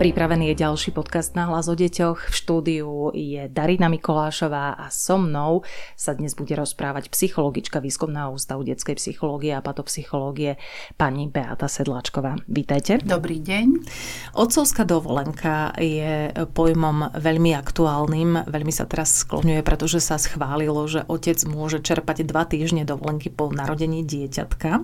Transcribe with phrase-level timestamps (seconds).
[0.00, 2.32] Pripravený je ďalší podcast na hlas o deťoch.
[2.32, 5.60] V štúdiu je Darina Mikolášová a so mnou
[5.92, 10.56] sa dnes bude rozprávať psychologička Výskumného ústavu detskej psychológie a patopsychológie
[10.96, 12.40] pani Beata Sedlačková.
[12.48, 13.04] Vítajte.
[13.04, 13.84] Dobrý deň.
[14.40, 18.48] Otcovská dovolenka je pojmom veľmi aktuálnym.
[18.48, 23.52] Veľmi sa teraz skloňuje, pretože sa schválilo, že otec môže čerpať dva týždne dovolenky po
[23.52, 24.80] narodení dieťatka.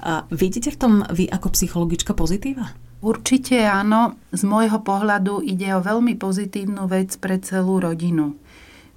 [0.00, 2.72] A vidíte v tom vy ako psychologička pozitíva?
[3.02, 4.14] Určite áno.
[4.30, 8.38] Z môjho pohľadu ide o veľmi pozitívnu vec pre celú rodinu.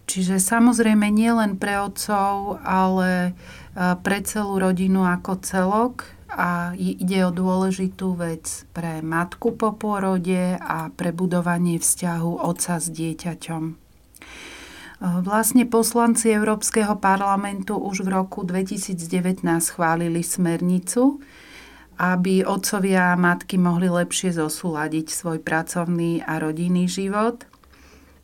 [0.06, 3.34] Čiže samozrejme nie len pre otcov, ale
[3.74, 10.62] e, pre celú rodinu ako celok a ide o dôležitú vec pre matku po pôrode
[10.62, 13.64] a pre budovanie vzťahu otca s dieťaťom.
[13.66, 13.74] E,
[15.26, 21.18] vlastne poslanci Európskeho parlamentu už v roku 2019 schválili smernicu,
[21.96, 27.48] aby otcovia a matky mohli lepšie zosúľadiť svoj pracovný a rodinný život.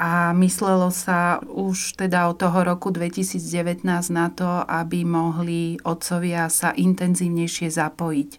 [0.01, 6.73] A myslelo sa už teda od toho roku 2019 na to, aby mohli otcovia sa
[6.73, 8.31] intenzívnejšie zapojiť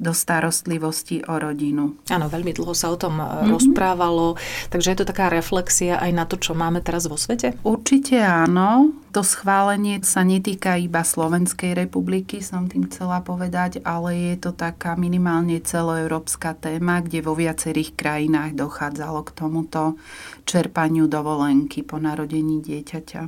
[0.00, 2.00] do starostlivosti o rodinu.
[2.08, 3.52] Áno, veľmi dlho sa o tom mm-hmm.
[3.52, 4.40] rozprávalo,
[4.72, 7.60] takže je to taká reflexia aj na to, čo máme teraz vo svete?
[7.60, 8.96] Určite áno.
[9.10, 14.94] To schválenie sa netýka iba Slovenskej republiky, som tým chcela povedať, ale je to taká
[14.94, 19.98] minimálne celoeurópska téma, kde vo viacerých krajinách dochádzalo k tomuto
[20.46, 23.22] čerpaniu dovolenky po narodení dieťaťa.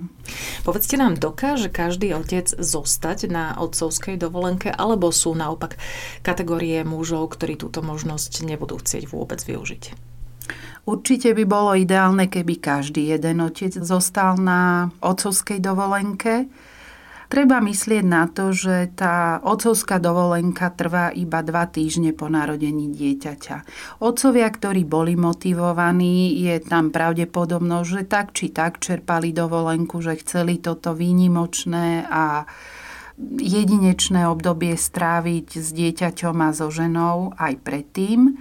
[0.63, 5.75] Povedzte nám, dokáže každý otec zostať na otcovskej dovolenke, alebo sú naopak
[6.23, 10.13] kategórie mužov, ktorí túto možnosť nebudú chcieť vôbec využiť?
[10.83, 16.51] Určite by bolo ideálne, keby každý jeden otec zostal na otcovskej dovolenke.
[17.31, 23.57] Treba myslieť na to, že tá otcovská dovolenka trvá iba dva týždne po narodení dieťaťa.
[24.05, 30.61] Otcovia, ktorí boli motivovaní, je tam pravdepodobnosť, že tak či tak čerpali dovolenku, že chceli
[30.61, 32.45] toto výnimočné a
[33.39, 38.37] jedinečné obdobie stráviť s dieťaťom a so ženou aj predtým.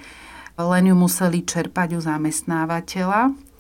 [0.58, 3.52] Len ju museli čerpať u zamestnávateľa.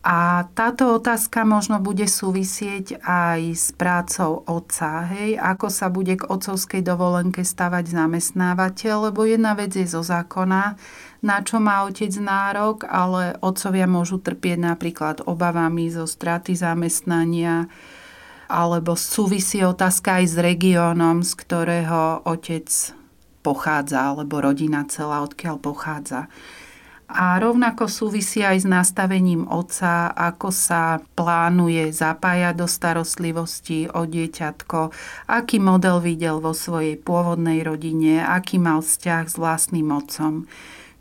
[0.00, 6.24] A táto otázka možno bude súvisieť aj s prácou otca, hej, ako sa bude k
[6.24, 10.80] otcovskej dovolenke stavať zamestnávateľ, lebo jedna vec je zo zákona,
[11.20, 17.68] na čo má otec nárok, ale otcovia môžu trpieť napríklad obavami zo straty zamestnania,
[18.50, 22.66] alebo súvisí otázka aj s regiónom, z ktorého otec
[23.46, 26.26] pochádza, alebo rodina celá, odkiaľ pochádza.
[27.10, 34.94] A rovnako súvisí aj s nastavením otca, ako sa plánuje zapájať do starostlivosti o dieťatko,
[35.26, 40.46] aký model videl vo svojej pôvodnej rodine, aký mal vzťah s vlastným otcom.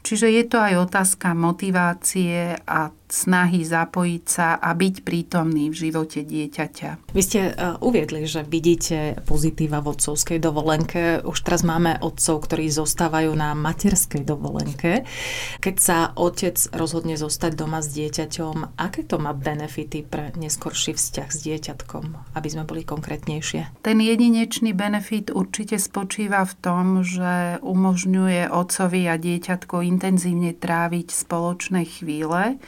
[0.01, 6.21] Čiže je to aj otázka motivácie a snahy zapojiť sa a byť prítomný v živote
[6.21, 7.11] dieťaťa.
[7.11, 11.25] Vy ste uh, uviedli, že vidíte pozitíva v otcovskej dovolenke.
[11.25, 15.09] Už teraz máme otcov, ktorí zostávajú na materskej dovolenke.
[15.57, 21.29] Keď sa otec rozhodne zostať doma s dieťaťom, aké to má benefity pre neskorší vzťah
[21.33, 23.81] s dieťatkom, aby sme boli konkrétnejšie?
[23.81, 31.89] Ten jedinečný benefit určite spočíva v tom, že umožňuje otcovi a dieťatko intenzívne tráviť spoločné
[31.89, 32.61] chvíle,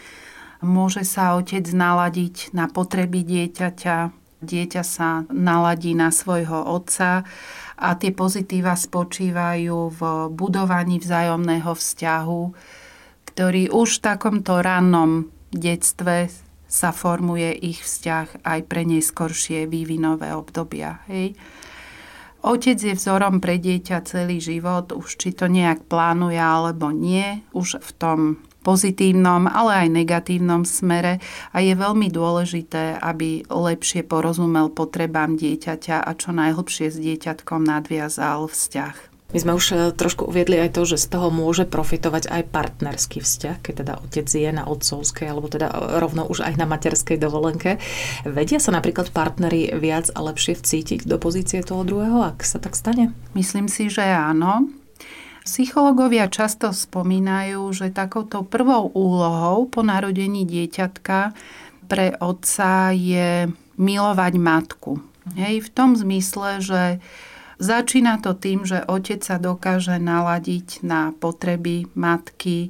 [0.61, 3.97] Môže sa otec naladiť na potreby dieťaťa,
[4.45, 7.25] dieťa sa naladí na svojho otca
[7.81, 12.41] a tie pozitíva spočívajú v budovaní vzájomného vzťahu,
[13.33, 16.29] ktorý už v takomto rannom detstve
[16.69, 21.01] sa formuje ich vzťah aj pre neskoršie vývinové obdobia.
[21.09, 21.33] Hej.
[22.41, 27.81] Otec je vzorom pre dieťa celý život, už či to nejak plánuje alebo nie, už
[27.81, 28.19] v tom
[28.61, 31.17] pozitívnom, ale aj negatívnom smere
[31.51, 38.45] a je veľmi dôležité, aby lepšie porozumel potrebám dieťaťa a čo najhlbšie s dieťatkom nadviazal
[38.47, 39.11] vzťah.
[39.31, 43.23] My sme už e, trošku uviedli aj to, že z toho môže profitovať aj partnerský
[43.23, 45.71] vzťah, keď teda otec je na otcovskej alebo teda
[46.03, 47.79] rovno už aj na materskej dovolenke.
[48.27, 52.75] Vedia sa napríklad partnery viac a lepšie vcítiť do pozície toho druhého, ak sa tak
[52.75, 53.15] stane?
[53.31, 54.80] Myslím si, že áno.
[55.41, 61.33] Psychológovia často spomínajú, že takouto prvou úlohou po narodení dieťatka
[61.89, 63.49] pre otca je
[63.81, 65.01] milovať matku.
[65.33, 66.83] Hej, v tom zmysle, že
[67.57, 72.69] začína to tým, že otec sa dokáže naladiť na potreby matky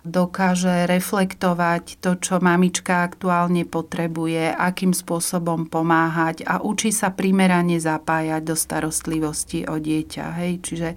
[0.00, 8.40] dokáže reflektovať to, čo mamička aktuálne potrebuje, akým spôsobom pomáhať a učí sa primerane zapájať
[8.40, 10.24] do starostlivosti o dieťa.
[10.40, 10.52] Hej?
[10.64, 10.88] Čiže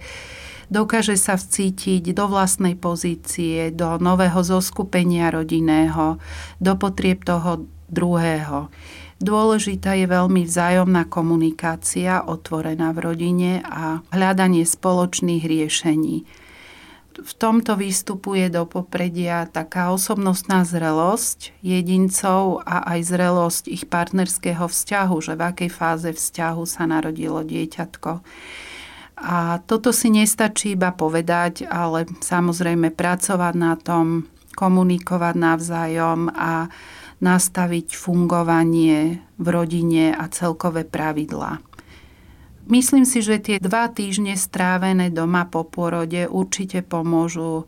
[0.70, 6.22] dokáže sa vcítiť do vlastnej pozície, do nového zoskupenia rodinného,
[6.62, 8.72] do potrieb toho druhého.
[9.24, 16.44] Dôležitá je veľmi vzájomná komunikácia, otvorená v rodine a hľadanie spoločných riešení
[17.22, 25.16] v tomto vystupuje do popredia taká osobnostná zrelosť jedincov a aj zrelosť ich partnerského vzťahu,
[25.22, 28.26] že v akej fáze vzťahu sa narodilo dieťatko.
[29.24, 36.70] A toto si nestačí iba povedať, ale samozrejme pracovať na tom, komunikovať navzájom a
[37.24, 41.64] nastaviť fungovanie v rodine a celkové pravidlá.
[42.68, 47.68] Myslím si, že tie dva týždne strávené doma po porode určite pomôžu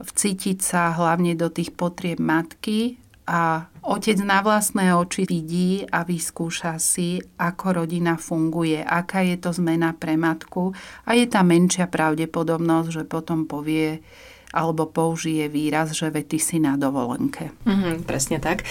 [0.00, 2.96] vcítiť sa hlavne do tých potrieb matky
[3.30, 9.54] a otec na vlastné oči vidí a vyskúša si, ako rodina funguje, aká je to
[9.54, 10.74] zmena pre matku
[11.06, 14.02] a je tam menšia pravdepodobnosť, že potom povie,
[14.50, 17.54] alebo použije výraz, že ty si na dovolenke.
[17.64, 18.66] Mm, presne tak.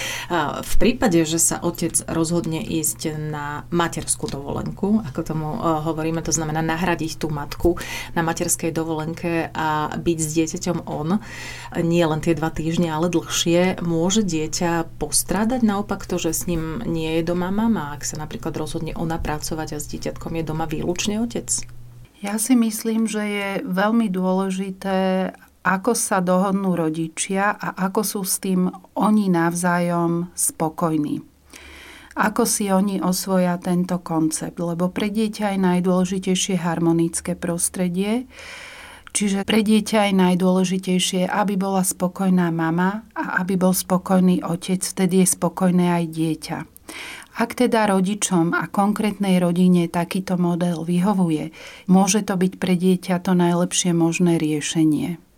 [0.62, 6.36] V prípade, že sa otec rozhodne ísť na materskú dovolenku, ako tomu e, hovoríme, to
[6.36, 7.80] znamená nahradiť tú matku
[8.14, 11.24] na materskej dovolenke a byť s dieťaťom on,
[11.80, 16.84] nie len tie dva týždne, ale dlhšie, môže dieťa postrádať naopak to, že s ním
[16.84, 20.68] nie je doma mama, ak sa napríklad rozhodne ona pracovať a s dieťatkom je doma
[20.68, 21.48] výlučne otec?
[22.20, 25.32] Ja si myslím, že je veľmi dôležité,
[25.64, 31.20] ako sa dohodnú rodičia a ako sú s tým oni navzájom spokojní.
[32.20, 38.28] Ako si oni osvoja tento koncept, lebo pre dieťa je najdôležitejšie harmonické prostredie,
[39.16, 45.24] čiže pre dieťa je najdôležitejšie, aby bola spokojná mama a aby bol spokojný otec, vtedy
[45.24, 46.58] je spokojné aj dieťa.
[47.40, 51.56] Ak teda rodičom a konkrétnej rodine takýto model vyhovuje,
[51.88, 55.29] môže to byť pre dieťa to najlepšie možné riešenie.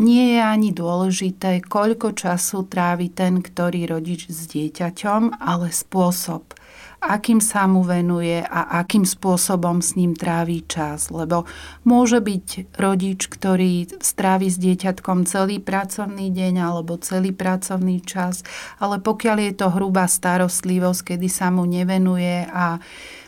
[0.00, 6.56] Nie je ani dôležité, koľko času trávi ten, ktorý rodič s dieťaťom, ale spôsob,
[7.04, 11.12] akým sa mu venuje a akým spôsobom s ním trávi čas.
[11.12, 11.44] Lebo
[11.84, 18.48] môže byť rodič, ktorý strávi s dieťatkom celý pracovný deň alebo celý pracovný čas,
[18.80, 22.80] ale pokiaľ je to hrubá starostlivosť, kedy sa mu nevenuje a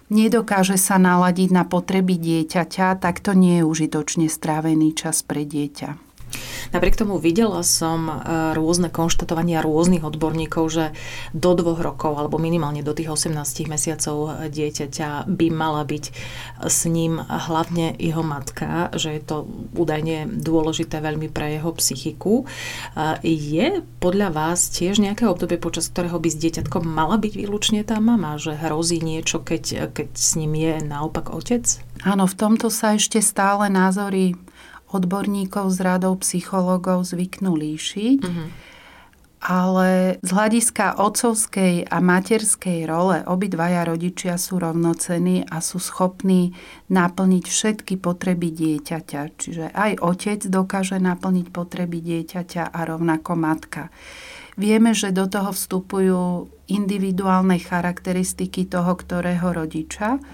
[0.09, 6.14] nedokáže sa naladiť na potreby dieťaťa, tak to nie je užitočne strávený čas pre dieťa.
[6.71, 8.15] Napriek tomu videla som e,
[8.57, 10.85] rôzne konštatovania rôznych odborníkov, že
[11.37, 16.05] do dvoch rokov alebo minimálne do tých 18 mesiacov dieťaťa by mala byť
[16.67, 19.37] s ním hlavne jeho matka, že je to
[19.75, 22.43] údajne dôležité veľmi pre jeho psychiku.
[22.43, 27.81] E, je podľa vás tiež nejaké obdobie, počas ktorého by s dieťatkom mala byť výlučne
[27.87, 31.65] tá mama, že hrozí niečo, keď, keď s ním je naopak otec?
[32.05, 34.37] Áno, v tomto sa ešte stále názory
[34.95, 38.21] odborníkov z radou psychológov zvyknú líšiť.
[38.23, 38.49] Mm-hmm.
[39.45, 46.57] Ale z hľadiska otcovskej a materskej role obidvaja rodičia sú rovnocení a sú schopní
[46.89, 49.21] naplniť všetky potreby dieťaťa.
[49.37, 53.93] Čiže aj otec dokáže naplniť potreby dieťaťa a rovnako matka.
[54.57, 60.25] Vieme, že do toho vstupujú individuálne charakteristiky toho, ktorého rodiča.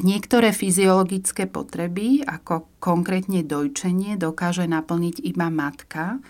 [0.00, 6.24] Niektoré fyziologické potreby, ako konkrétne dojčenie, dokáže naplniť iba matka,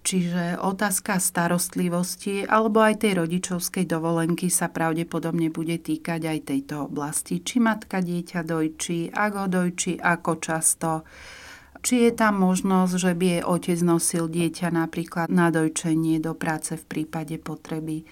[0.00, 7.44] čiže otázka starostlivosti alebo aj tej rodičovskej dovolenky sa pravdepodobne bude týkať aj tejto oblasti.
[7.44, 11.04] Či matka dieťa dojčí, ako dojčí, ako často,
[11.84, 16.80] či je tam možnosť, že by jej otec nosil dieťa napríklad na dojčenie do práce
[16.80, 18.08] v prípade potreby.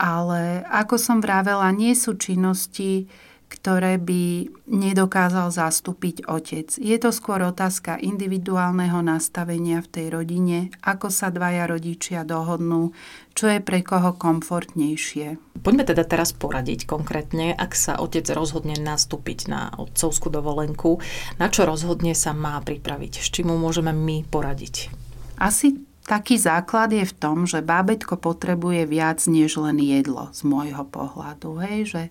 [0.00, 3.10] Ale ako som vravela, nie sú činnosti,
[3.50, 6.70] ktoré by nedokázal zastúpiť otec.
[6.78, 12.94] Je to skôr otázka individuálneho nastavenia v tej rodine, ako sa dvaja rodičia dohodnú,
[13.34, 15.58] čo je pre koho komfortnejšie.
[15.66, 21.02] Poďme teda teraz poradiť konkrétne, ak sa otec rozhodne nastúpiť na otcovskú dovolenku,
[21.42, 24.94] na čo rozhodne sa má pripraviť, s čím mu môžeme my poradiť?
[25.42, 25.74] Asi
[26.06, 31.58] taký základ je v tom, že bábetko potrebuje viac než len jedlo z môjho pohľadu.
[31.66, 32.02] Hej, že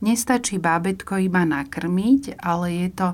[0.00, 3.08] Nestačí bábetko iba nakrmiť, ale je to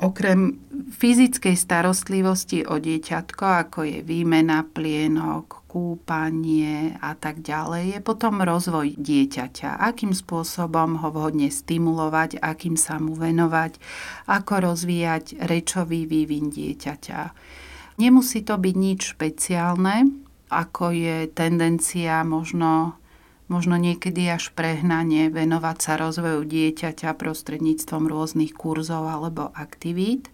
[0.00, 0.56] okrem
[0.90, 8.98] fyzickej starostlivosti o dieťatko, ako je výmena plienok, kúpanie a tak ďalej, je potom rozvoj
[8.98, 9.78] dieťaťa.
[9.78, 13.78] Akým spôsobom ho vhodne stimulovať, akým sa mu venovať,
[14.26, 17.20] ako rozvíjať rečový vývin dieťaťa
[18.00, 20.08] Nemusí to byť nič špeciálne,
[20.48, 22.96] ako je tendencia možno,
[23.50, 30.30] možno niekedy až prehnanie venovať sa rozvoju dieťaťa prostredníctvom rôznych kurzov alebo aktivít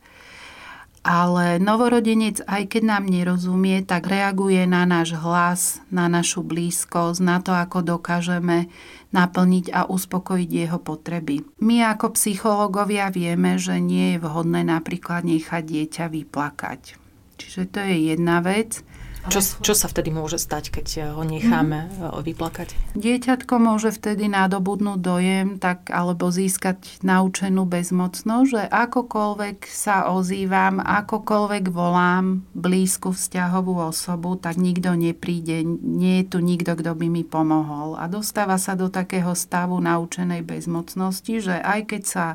[1.07, 7.39] ale novorodenec, aj keď nám nerozumie, tak reaguje na náš hlas, na našu blízkosť, na
[7.39, 8.67] to, ako dokážeme
[9.15, 11.47] naplniť a uspokojiť jeho potreby.
[11.63, 16.99] My ako psychológovia vieme, že nie je vhodné napríklad nechať dieťa vyplakať.
[17.39, 18.83] Čiže to je jedna vec.
[19.27, 22.23] Čo, čo sa vtedy môže stať, keď eh, ho necháme mm-hmm.
[22.23, 22.69] vyplakať?
[22.95, 31.65] Dieťatko môže vtedy nadobudnúť dojem tak, alebo získať naučenú bezmocnosť, že akokoľvek sa ozývam, akokoľvek
[31.75, 37.99] volám blízku vzťahovú osobu, tak nikto nepríde, nie je tu nikto, kto by mi pomohol.
[37.99, 42.27] A dostáva sa do takého stavu naučenej bezmocnosti, že aj keď sa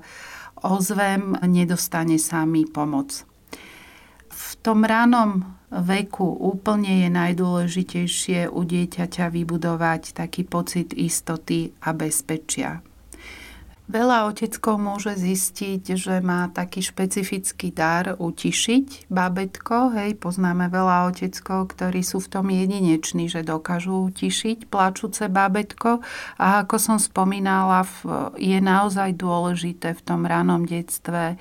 [0.61, 3.30] ozvem, nedostane sa mi pomoc.
[4.31, 12.79] V tom ránom veku úplne je najdôležitejšie u dieťaťa vybudovať taký pocit istoty a bezpečia.
[13.91, 19.91] Veľa oteckov môže zistiť, že má taký špecifický dar utišiť babetko.
[19.91, 25.99] Hej, poznáme veľa oteckov, ktorí sú v tom jedineční, že dokážu utišiť plačúce babetko.
[26.39, 27.83] A ako som spomínala,
[28.39, 31.35] je naozaj dôležité v tom ranom detstve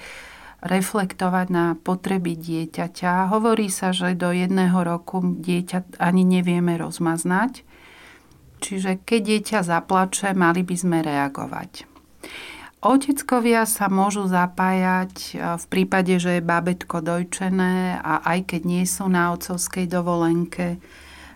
[0.61, 3.33] reflektovať na potreby dieťaťa.
[3.33, 7.65] Hovorí sa, že do jedného roku dieťa ani nevieme rozmaznať.
[8.61, 11.89] Čiže keď dieťa zaplače, mali by sme reagovať.
[12.81, 18.85] Oteckovia sa môžu zapájať e, v prípade, že je babetko dojčené a aj keď nie
[18.89, 20.81] sú na otcovskej dovolenke,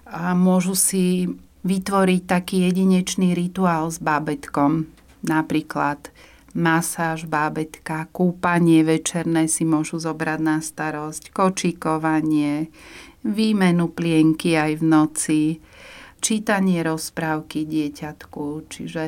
[0.09, 1.29] a môžu si
[1.65, 4.89] vytvoriť taký jedinečný rituál s babetkom.
[5.25, 6.13] Napríklad
[6.55, 12.71] masáž bábetka, kúpanie večerné si môžu zobrať na starosť, kočikovanie,
[13.27, 15.43] výmenu plienky aj v noci,
[16.23, 18.71] čítanie rozprávky dieťatku.
[18.71, 19.03] Čiže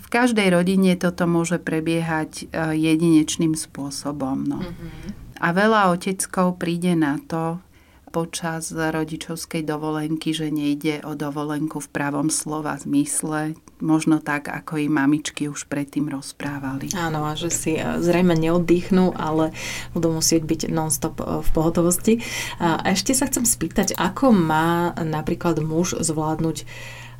[0.00, 4.46] v každej rodine toto môže prebiehať e, jedinečným spôsobom.
[4.48, 4.64] No.
[4.64, 5.42] Mm-hmm.
[5.42, 7.60] A veľa oteckov príde na to,
[8.10, 14.86] počas rodičovskej dovolenky, že nejde o dovolenku v pravom slova zmysle, možno tak, ako i
[14.90, 16.92] mamičky už predtým rozprávali.
[16.98, 19.54] Áno, a že si e, zrejme neoddychnú, ale
[19.94, 22.14] budú musieť byť non-stop e, v pohotovosti.
[22.58, 26.66] A ešte sa chcem spýtať, ako má napríklad muž zvládnuť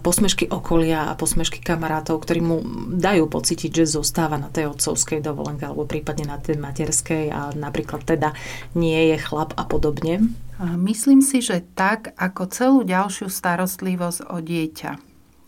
[0.01, 2.57] posmešky okolia a posmešky kamarátov, ktorí mu
[2.97, 8.05] dajú pocítiť, že zostáva na tej otcovskej dovolenke alebo prípadne na tej materskej a napríklad
[8.05, 8.33] teda
[8.75, 10.33] nie je chlap a podobne?
[10.61, 14.93] Myslím si, že tak ako celú ďalšiu starostlivosť o dieťa.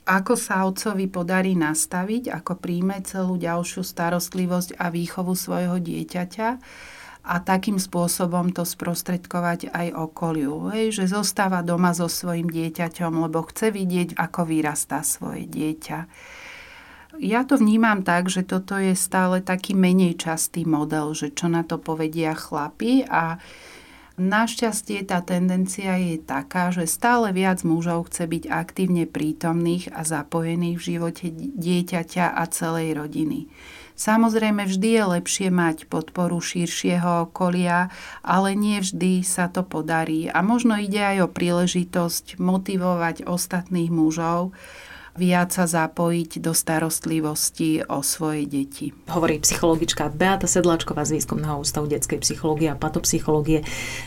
[0.03, 6.49] Ako sa otcovi podarí nastaviť, ako príjme celú ďalšiu starostlivosť a výchovu svojho dieťaťa
[7.23, 10.75] a takým spôsobom to sprostredkovať aj okoliu.
[10.75, 15.99] Hej, že zostáva doma so svojim dieťaťom, lebo chce vidieť, ako vyrastá svoje dieťa.
[17.23, 21.63] Ja to vnímam tak, že toto je stále taký menej častý model, že čo na
[21.63, 23.39] to povedia chlapi a
[24.13, 30.77] Našťastie tá tendencia je taká, že stále viac mužov chce byť aktívne prítomných a zapojených
[30.77, 33.49] v živote dieťaťa a celej rodiny.
[33.95, 37.93] Samozrejme, vždy je lepšie mať podporu širšieho okolia,
[38.25, 40.27] ale nie vždy sa to podarí.
[40.33, 44.57] A možno ide aj o príležitosť motivovať ostatných mužov,
[45.17, 48.97] viac sa zapojiť do starostlivosti o svoje deti.
[49.13, 53.65] Hovorí psychologička Beata Sedláčková z Výskumného ústavu detskej psychológie a patopsychológie.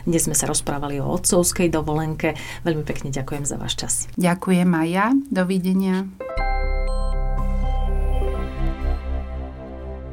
[0.09, 2.33] Dnes sme sa rozprávali o otcovskej dovolenke.
[2.65, 3.93] Veľmi pekne ďakujem za váš čas.
[4.17, 5.07] Ďakujem aj ja.
[5.29, 6.09] Dovidenia.